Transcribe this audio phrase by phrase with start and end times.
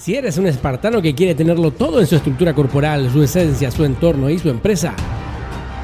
[0.00, 3.84] Si eres un espartano que quiere tenerlo todo en su estructura corporal, su esencia, su
[3.84, 4.94] entorno y su empresa,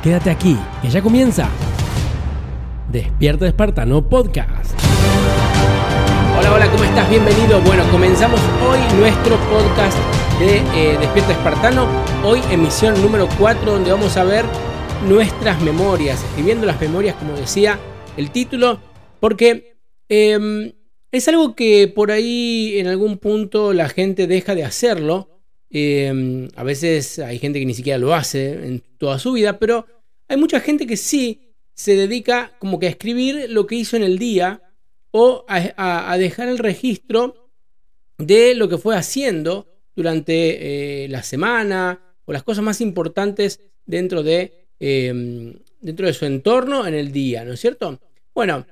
[0.03, 1.51] quédate aquí, que ya comienza.
[2.91, 4.73] Despierta Espartano Podcast.
[6.39, 7.11] Hola, hola, ¿cómo estás?
[7.11, 7.61] Bienvenido.
[7.61, 9.99] Bueno, comenzamos hoy nuestro podcast
[10.39, 11.87] de eh, Despierta Espartano.
[12.25, 14.47] Hoy emisión número 4 donde vamos a ver
[15.07, 17.79] nuestras memorias, escribiendo las memorias como decía
[18.17, 18.81] el título,
[19.21, 19.77] porque
[20.09, 20.73] em,
[21.17, 25.31] es algo que por ahí en algún punto la gente deja de hacerlo.
[25.71, 29.87] Em, a veces hay gente que ni siquiera lo hace en toda su vida, pero
[30.29, 34.03] hay mucha gente que sí se dedica como que a escribir lo que hizo en
[34.03, 34.63] el día
[35.11, 37.51] o a, dejar el registro
[38.19, 44.23] de lo que fue haciendo durante eh, la semana o las cosas más importantes dentro
[44.23, 47.99] de, em, dentro de su entorno en el día, ¿no es cierto?
[48.35, 48.67] Bueno,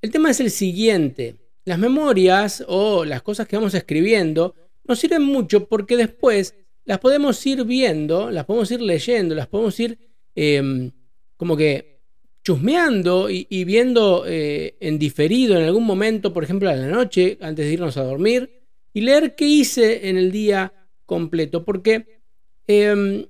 [0.00, 1.36] el tema es el siguiente.
[1.68, 4.54] Las memorias o las cosas que vamos escribiendo
[4.84, 6.54] nos sirven mucho porque después
[6.86, 9.98] las podemos ir viendo, las podemos ir leyendo, las podemos ir
[10.34, 10.90] em,
[11.36, 12.00] como que
[12.42, 17.66] chusmeando y, viendo eh, en diferido en algún momento, por ejemplo a la noche, antes
[17.66, 18.62] de irnos a dormir,
[18.94, 20.72] y leer qué hice en el día
[21.04, 21.66] completo.
[21.66, 22.22] Porque
[22.66, 23.26] em,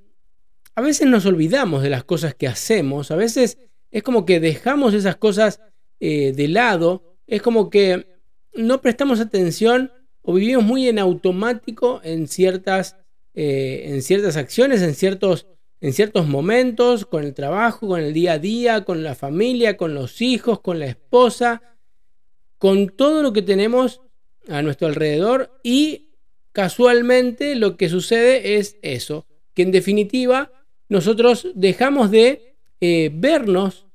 [0.76, 3.58] a veces nos olvidamos de las cosas que hacemos, a veces
[3.90, 5.60] es como que dejamos esas cosas
[5.98, 8.17] eh, de lado, es como que
[8.58, 9.92] no prestamos atención
[10.22, 12.96] o vivimos muy en automático en ciertas,
[13.34, 15.46] eh, en ciertas acciones, en ciertos,
[15.80, 19.94] en ciertos momentos, con el trabajo, con el día a día, con la familia, con
[19.94, 21.62] los hijos, con la esposa,
[22.58, 24.02] con todo lo que tenemos
[24.48, 26.10] a nuestro alrededor y
[26.52, 30.50] casualmente lo que sucede es eso, que en definitiva
[30.88, 33.86] nosotros dejamos de eh, vernos,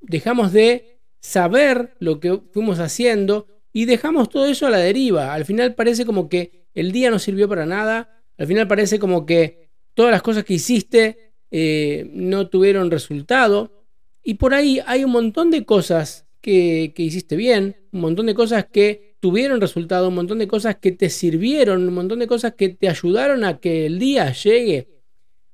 [0.00, 5.32] dejamos de saber lo que fuimos haciendo, y dejamos todo eso a la deriva.
[5.34, 9.26] Al final parece como que el día no sirvió para nada, al final parece como
[9.26, 13.86] que todas las cosas que hiciste eh, no tuvieron resultado.
[14.22, 18.34] Y por ahí hay un montón de cosas que, que hiciste bien, un montón de
[18.34, 22.54] cosas que tuvieron resultado, un montón de cosas que te sirvieron, un montón de cosas
[22.54, 24.88] que te ayudaron a que el día llegue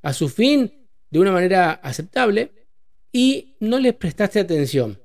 [0.02, 2.52] a su fin de una manera aceptable
[3.12, 4.98] y no les prestaste atención.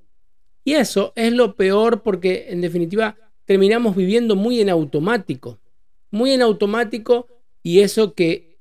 [0.64, 5.60] Y eso es lo peor porque en definitiva terminamos viviendo muy en automático,
[6.12, 7.28] muy en automático
[7.62, 8.60] y eso que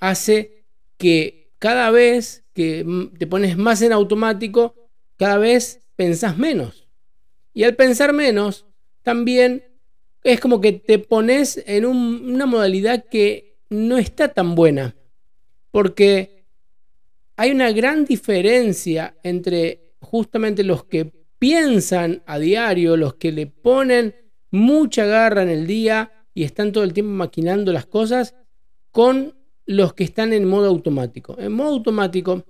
[0.00, 0.64] hace
[0.96, 2.86] que cada vez que
[3.18, 4.74] te pones más en automático,
[5.16, 6.86] cada vez pensás menos.
[7.52, 8.66] Y al pensar menos,
[9.02, 9.64] también
[10.22, 14.96] es como que te pones en una modalidad que no está tan buena.
[15.70, 16.44] Porque
[17.36, 21.12] hay una gran diferencia entre justamente los que
[21.46, 24.16] piensan a diario, los que le ponen
[24.50, 28.34] mucha garra en el día y están todo el tiempo maquinando las cosas,
[28.90, 31.36] con los que están en modo automático.
[31.38, 32.44] En modo automático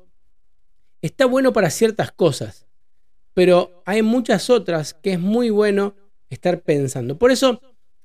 [1.03, 2.69] está bueno para ciertas cosas,
[3.35, 5.95] pero hay muchas otras que es muy bueno
[6.31, 7.19] estar pensando.
[7.19, 7.61] Por eso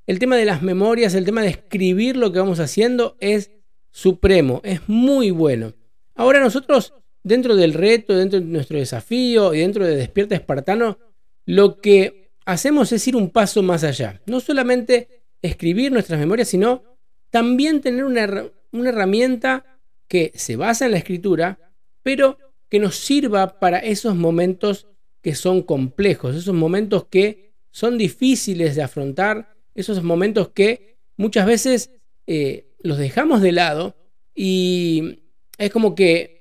[0.08, 3.50] el tema de las memorias, el tema de escribir lo que vamos haciendo es
[3.92, 5.72] supremo, es muy bueno.
[6.16, 6.94] Ahora nosotros
[7.24, 11.00] dentro del reto, dentro de nuestro desafío y dentro de Despierta Espartano,
[11.46, 14.22] lo que hacemos es ir un paso más allá.
[14.26, 16.84] No solamente escribir nuestras memorias, sino
[17.30, 21.74] también tener una, una herramienta que se basa en la escritura,
[22.04, 22.38] pero
[22.70, 24.88] que nos sirva para esos momentos
[25.22, 31.92] que son complejos, esos momentos que son difíciles de afrontar, esos momentos que muchas veces
[32.28, 33.96] eh, los dejamos de lado
[34.36, 35.24] y
[35.58, 36.41] es como que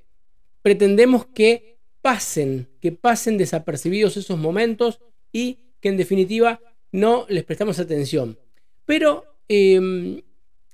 [0.62, 5.00] pretendemos que pasen, que pasen desapercibidos esos momentos
[5.32, 6.60] y que en definitiva
[6.93, 8.38] no les prestamos atención.
[8.84, 10.22] Pero em,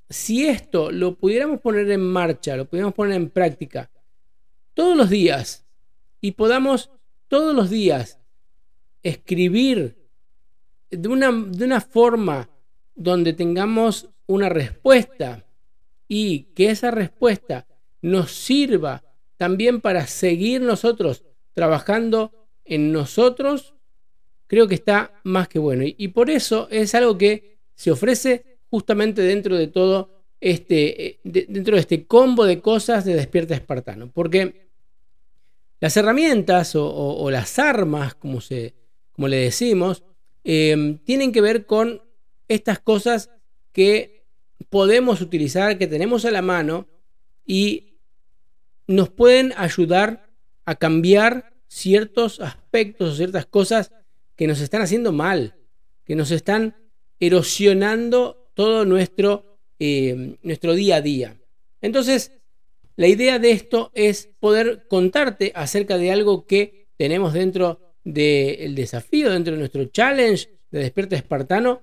[0.08, 3.90] si esto lo pudiéramos poner en marcha, lo pudiéramos poner en práctica
[4.74, 5.66] todos los días
[6.20, 6.90] y podamos
[7.28, 8.18] todos los días
[9.02, 9.96] escribir
[10.90, 12.48] de una, de una forma
[12.94, 15.44] donde tengamos una respuesta
[16.08, 17.66] y que esa respuesta
[18.00, 19.02] nos sirva
[19.36, 21.24] también para seguir nosotros
[21.54, 22.32] trabajando
[22.64, 23.74] en nosotros,
[24.46, 25.84] creo que está más que bueno.
[25.86, 30.10] Y, por eso es algo que se ofrece justamente dentro de todo
[30.40, 34.10] este, eh, dentro de este combo de cosas de Despierta Espartano.
[34.12, 34.68] Porque
[35.80, 38.74] las herramientas o, las armas, como, se,
[39.12, 40.04] como le decimos,
[40.44, 42.02] em, tienen que ver con
[42.48, 43.30] estas cosas
[43.72, 44.24] que
[44.70, 46.88] podemos utilizar, que tenemos a la mano
[47.44, 47.95] y
[48.86, 50.28] nos pueden ayudar
[50.64, 53.92] a cambiar ciertos aspectos o ciertas cosas
[54.36, 55.56] que nos están haciendo mal,
[56.04, 56.76] que nos están
[57.20, 61.36] erosionando todo nuestro, eh, nuestro día a día.
[61.80, 62.32] Entonces,
[62.96, 69.30] la idea de esto es poder contarte acerca de algo que tenemos dentro del desafío,
[69.30, 71.82] dentro de nuestro challenge de Despierta Espartano,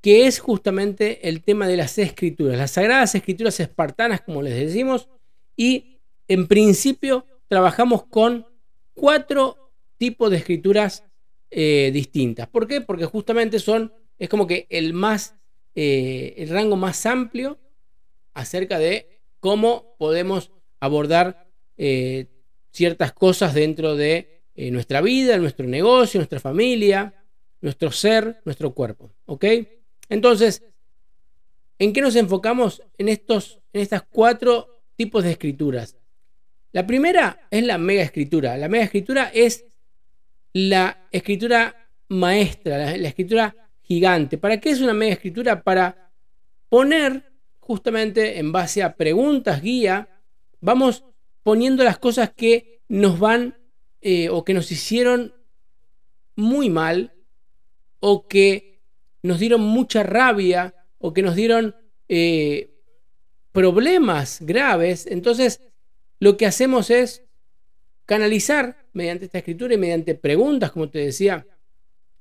[0.00, 5.08] que es justamente el tema de las escrituras, las sagradas escrituras espartanas, como les decimos,
[5.56, 5.91] y
[6.28, 8.46] en principio trabajamos con
[8.94, 11.04] cuatro tipos de escrituras
[11.50, 12.48] eh, distintas.
[12.48, 12.80] ¿Por qué?
[12.80, 15.36] Porque justamente son, es como que el más,
[15.74, 17.58] eh, el rango más amplio
[18.34, 21.46] acerca de cómo podemos abordar
[21.76, 22.26] eh,
[22.70, 27.14] ciertas cosas dentro de nuestra vida, nuestro negocio, nuestra familia,
[27.60, 29.12] nuestro ser, nuestro cuerpo.
[29.26, 29.44] ¿Ok?
[30.08, 30.62] Entonces,
[31.78, 35.96] ¿en qué nos enfocamos en, estos, en estas cuatro tipos de escrituras?
[36.72, 38.56] La primera es la mega escritura.
[38.56, 39.64] La mega escritura es
[40.54, 44.38] la escritura maestra, la, escritura gigante.
[44.38, 45.62] ¿Para qué es una mega escritura?
[45.62, 46.10] Para
[46.68, 47.30] poner
[47.60, 50.08] justamente en base a preguntas, guía,
[50.60, 51.04] vamos
[51.42, 53.56] poniendo las cosas que nos van
[54.00, 55.34] eh, o que nos hicieron
[56.36, 57.12] muy mal
[58.00, 58.80] o que
[59.22, 61.74] nos dieron mucha rabia o que nos dieron
[62.08, 62.74] eh,
[63.52, 65.06] problemas graves.
[65.06, 65.60] Entonces,
[66.22, 67.24] lo que hacemos es
[68.06, 71.48] canalizar mediante esta escritura y mediante preguntas, como te decía,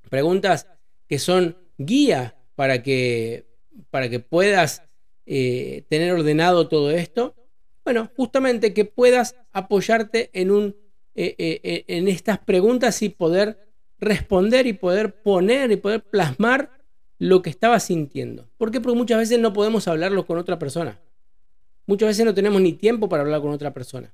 [0.09, 0.65] preguntas
[1.07, 3.45] que son guía para que,
[3.91, 4.81] para que puedas
[5.27, 7.35] eh, tener ordenado todo esto.
[7.83, 10.75] Bueno, justamente que puedas apoyarte en, un,
[11.13, 13.67] eh, eh, en estas preguntas y poder
[13.99, 16.71] responder y poder poner y poder plasmar
[17.19, 18.49] lo que estabas sintiendo.
[18.57, 18.81] ¿Por qué?
[18.81, 20.99] Porque muchas veces no podemos hablarlo con otra persona.
[21.91, 24.13] Muchas veces no tenemos ni tiempo para hablar con otra persona.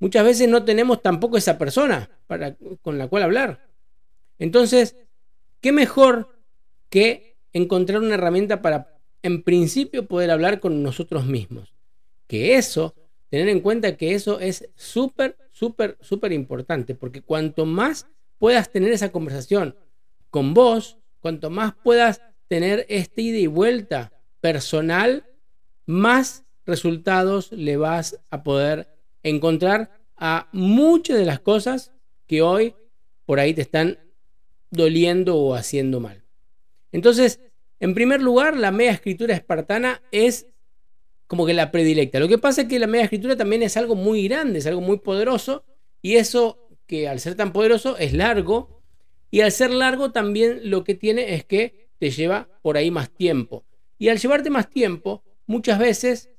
[0.00, 3.68] Muchas veces no tenemos tampoco esa persona para, con la cual hablar.
[4.40, 4.96] Entonces,
[5.60, 6.36] ¿qué mejor
[6.88, 11.76] que encontrar una herramienta para, en principio, poder hablar con nosotros mismos?
[12.26, 12.92] Que eso,
[13.30, 18.08] tener en cuenta que eso es súper, súper, súper importante, porque cuanto más
[18.38, 19.76] puedas tener esa conversación
[20.28, 25.24] con vos, cuanto más puedas tener este ida y vuelta personal,
[25.86, 28.88] más resultados le vas a poder
[29.22, 31.92] encontrar a muchas de las cosas
[32.26, 32.74] que hoy
[33.24, 33.98] por ahí te están
[34.70, 36.24] doliendo o haciendo mal.
[36.92, 37.40] Entonces,
[37.80, 40.46] en primer lugar, la media escritura espartana es
[41.26, 42.20] como que la predilecta.
[42.20, 44.80] Lo que pasa es que la media escritura también es algo muy grande, es algo
[44.80, 45.64] muy poderoso,
[46.02, 48.82] y eso que al ser tan poderoso es largo,
[49.30, 53.10] y al ser largo también lo que tiene es que te lleva por ahí más
[53.10, 53.64] tiempo.
[53.98, 56.30] Y al llevarte más tiempo, muchas veces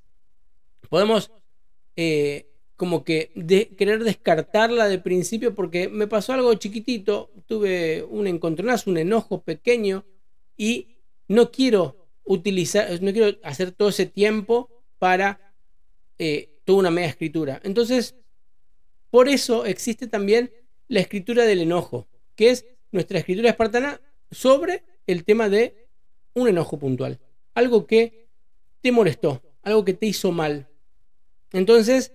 [0.90, 1.32] podemos
[1.96, 3.32] eh, como que
[3.78, 10.06] querer descartarla de principio porque me pasó algo chiquitito, tuve un encontronazo, un enojo pequeño
[10.56, 10.96] y
[11.28, 15.54] no quiero utilizar, no quiero hacer todo ese tiempo para
[16.18, 17.60] eh, toda una media escritura.
[17.66, 18.16] Entonces,
[19.10, 20.50] por eso existe también
[20.88, 24.00] la escritura del enojo, que es nuestra escritura espartana
[24.32, 25.88] sobre el tema de
[26.34, 27.20] un enojo puntual,
[27.56, 28.30] algo que
[28.80, 30.69] te molestó, algo que te hizo mal,
[31.52, 32.14] entonces,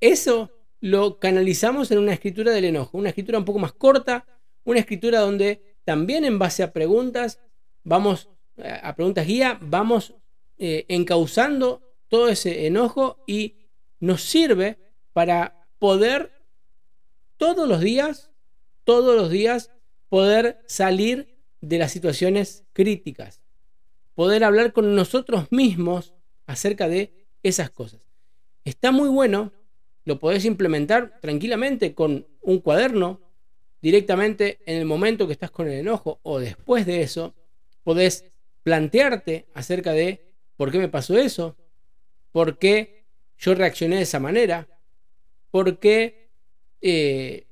[0.00, 4.26] eso lo canalizamos en una escritura del enojo, una escritura un poco más corta,
[4.64, 7.40] una escritura donde también en base a preguntas,
[7.84, 10.14] vamos, eh, a preguntas guía, vamos
[10.58, 13.56] eh, encauzando todo ese enojo y
[14.00, 14.78] nos sirve
[15.12, 16.32] para poder
[17.36, 18.30] todos los días,
[18.84, 19.70] todos los días,
[20.08, 23.40] poder salir de las situaciones críticas,
[24.14, 26.14] poder hablar con nosotros mismos
[26.46, 28.11] acerca de esas cosas.
[28.64, 29.52] Está muy bueno,
[30.04, 33.20] lo podés implementar tranquilamente con un cuaderno,
[33.80, 37.34] directamente en el momento que estás con el enojo o después de eso,
[37.82, 38.24] podés
[38.62, 41.56] plantearte acerca de por qué me pasó eso,
[42.30, 43.04] por qué
[43.38, 44.68] yo reaccioné de esa manera,
[45.50, 46.30] por qué
[46.80, 47.46] eh,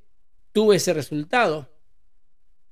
[0.52, 1.68] tuve ese resultado.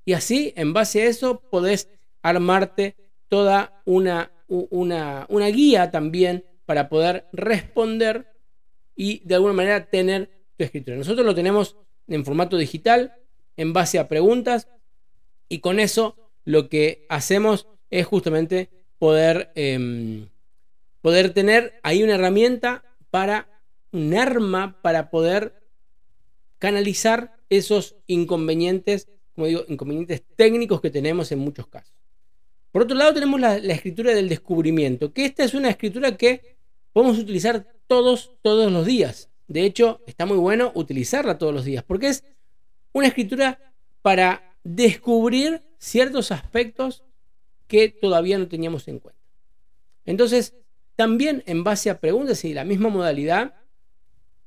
[0.05, 1.89] Y así, en base a eso, podés
[2.23, 2.95] armarte
[3.29, 8.27] toda una, una, una guía también para poder responder
[8.95, 10.99] y de alguna manera tener tu escritura.
[10.99, 13.15] Nosotros lo tenemos en formato digital,
[13.57, 14.69] en base a preguntas,
[15.49, 20.29] y con eso lo que hacemos es justamente poder, em,
[21.01, 23.49] poder tener ahí una herramienta para,
[23.91, 25.55] un arma para poder
[26.59, 31.95] canalizar esos inconvenientes, como digo, inconvenientes técnicos que tenemos en muchos casos.
[32.73, 36.58] Por otro lado, tenemos la, la escritura del descubrimiento, que esta es una escritura que
[36.99, 39.31] podemos utilizar todos, todos los días.
[39.47, 42.25] De hecho, está muy bueno utilizarla todos los días, porque es
[42.91, 47.05] una escritura para descubrir ciertos aspectos
[47.69, 49.23] que todavía no teníamos en cuenta.
[50.07, 50.57] Entonces,
[50.97, 53.55] también en base a preguntas y la misma modalidad,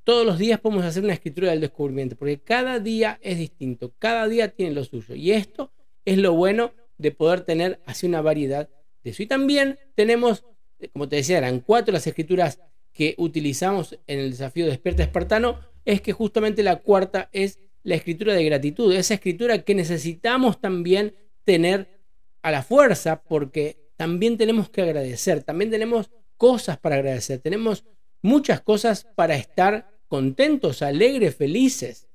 [0.04, 4.28] todos los días podemos hacer una escritura del descubrimiento, porque cada día es distinto, cada
[4.28, 5.16] día tiene lo suyo.
[5.16, 5.72] Y esto
[6.04, 8.68] es lo bueno de poder tener así una variedad
[9.06, 9.24] de eso.
[9.24, 10.44] Y también tenemos,
[10.90, 12.60] como te decía, eran cuatro las escrituras
[12.94, 18.34] que utilizamos en el desafío Despierta Espartano, es que justamente la cuarta es la escritura
[18.34, 22.02] de gratitud, esa escritura que necesitamos también tener
[22.42, 27.86] a la fuerza, porque también tenemos que agradecer, también tenemos cosas para agradecer, tenemos
[28.22, 32.08] muchas cosas para estar contentos, alegres, felices.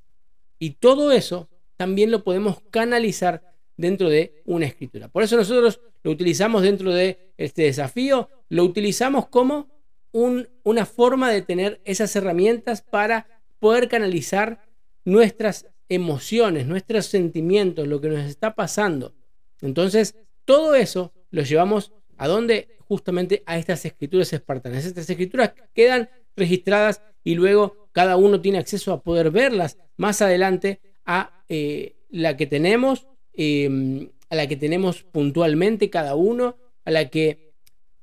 [0.58, 5.08] Y todo eso también lo podemos canalizar dentro de una escritura.
[5.08, 9.68] Por eso nosotros lo utilizamos dentro de este desafío, lo utilizamos como
[10.12, 13.26] una forma de tener esas herramientas para
[13.58, 14.62] poder canalizar
[15.04, 19.14] nuestras emociones, nuestros sentimientos, lo que nos está pasando.
[19.60, 24.84] Entonces, todo eso lo llevamos a donde justamente a estas escrituras espartanas.
[24.84, 30.80] Estas escrituras quedan registradas y luego cada uno tiene acceso a poder verlas más adelante
[31.04, 33.06] a eh, la que tenemos,
[33.36, 37.52] em, a la que tenemos puntualmente cada uno, a la que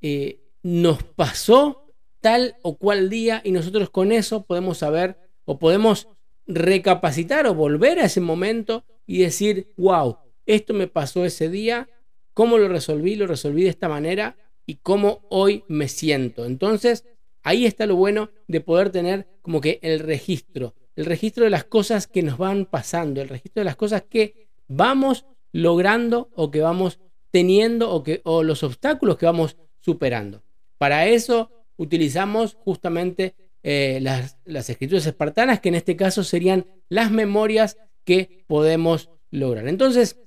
[0.01, 6.07] eh, nos pasó tal o cual día y nosotros con eso podemos saber o podemos
[6.47, 11.89] recapacitar o volver a ese momento y decir, wow, esto me pasó ese día,
[12.33, 16.45] cómo lo resolví, lo resolví de esta manera y cómo hoy me siento.
[16.45, 17.05] Entonces,
[17.43, 21.65] ahí está lo bueno de poder tener como que el registro, el registro de las
[21.65, 26.61] cosas que nos van pasando, el registro de las cosas que vamos logrando o que
[26.61, 26.99] vamos
[27.31, 30.43] teniendo o, que, o los obstáculos que vamos superando.
[30.77, 37.11] Para eso utilizamos justamente eh, las, las escrituras espartanas, que en este caso serían las
[37.11, 39.67] memorias que podemos lograr.
[39.67, 40.19] Entonces,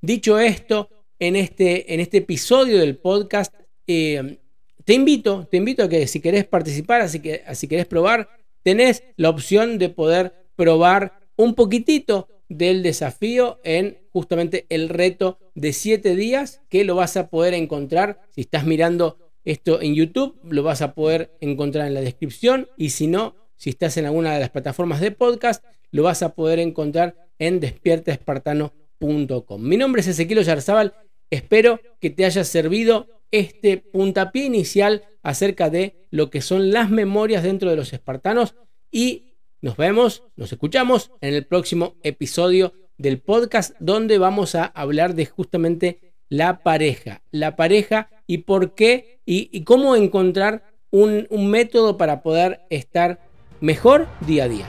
[0.00, 3.54] dicho esto, en este, en este episodio del podcast,
[3.86, 4.38] eh,
[4.84, 8.28] te invito, te invito a que si querés participar, así que si querés probar,
[8.62, 15.72] tenés la opción de poder probar un poquitito del desafío en justamente el reto de
[15.72, 18.20] 7 días que lo vas a poder encontrar.
[18.30, 22.68] Si estás mirando esto en YouTube lo vas a poder encontrar en la descripción.
[22.76, 26.34] Y si no, si estás en alguna de las plataformas de podcast, lo vas a
[26.34, 29.62] poder encontrar en despiertaespartano.com.
[29.62, 30.94] Mi nombre es Ezequiel Yarzábal,
[31.30, 37.42] espero que te haya servido este puntapié inicial acerca de lo que son las memorias
[37.42, 38.54] dentro de los espartanos
[38.90, 39.29] y
[39.62, 45.26] nos vemos, nos escuchamos en el próximo episodio del podcast donde vamos a hablar de
[45.26, 52.60] justamente la pareja, la pareja y por qué y, cómo encontrar un, método para poder
[52.70, 53.20] estar
[53.60, 54.66] mejor día a día.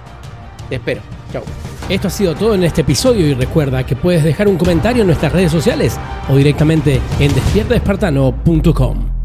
[0.70, 1.02] Te espero.
[1.32, 1.44] Chao.
[1.90, 5.08] Esto ha sido todo en este episodio y recuerda que puedes dejar un comentario en
[5.08, 5.98] nuestras redes sociales
[6.30, 9.21] o directamente en despiertaespartano.com.